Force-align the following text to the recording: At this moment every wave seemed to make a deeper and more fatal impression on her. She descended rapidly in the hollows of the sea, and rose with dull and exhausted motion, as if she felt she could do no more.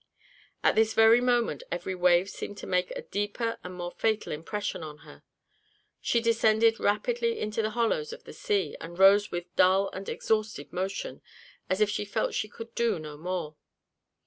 At 0.63 0.73
this 0.73 0.97
moment 0.97 1.61
every 1.71 1.93
wave 1.93 2.27
seemed 2.27 2.57
to 2.57 2.65
make 2.65 2.89
a 2.95 3.03
deeper 3.03 3.59
and 3.63 3.75
more 3.75 3.91
fatal 3.91 4.31
impression 4.33 4.81
on 4.81 5.05
her. 5.05 5.21
She 6.01 6.19
descended 6.19 6.79
rapidly 6.79 7.37
in 7.39 7.51
the 7.51 7.69
hollows 7.69 8.11
of 8.11 8.23
the 8.23 8.33
sea, 8.33 8.75
and 8.81 8.97
rose 8.97 9.29
with 9.29 9.55
dull 9.55 9.91
and 9.91 10.09
exhausted 10.09 10.73
motion, 10.73 11.21
as 11.69 11.81
if 11.81 11.89
she 11.91 12.03
felt 12.03 12.33
she 12.33 12.47
could 12.49 12.73
do 12.73 12.97
no 12.97 13.15
more. 13.15 13.57